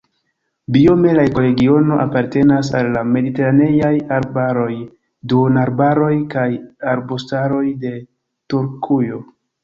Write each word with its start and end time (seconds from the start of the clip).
Biome 0.75 1.09
la 1.17 1.23
ekoregiono 1.29 1.97
apartenas 2.05 2.71
al 2.79 2.87
la 2.95 3.03
mediteraneaj 3.15 3.91
arbaroj, 4.15 4.69
duonarbaroj 5.33 6.09
kaj 6.37 6.47
arbustaroj 6.95 7.67
de 7.85 7.93
Turkujo. 8.55 9.21